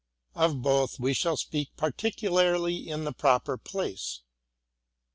Of 0.33 0.63
both 0.63 0.99
we 0.99 1.13
shall 1.13 1.37
speak 1.37 1.75
particularly 1.77 2.89
in 2.89 3.03
the 3.03 3.13
pro 3.13 3.37
per 3.39 3.55
place. 3.55 4.21